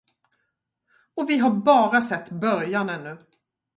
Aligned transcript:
Och 1.15 1.29
vi 1.29 1.37
har 1.37 1.49
bara 1.49 2.01
sett 2.01 2.29
början 2.31 2.89
ännu. 2.89 3.17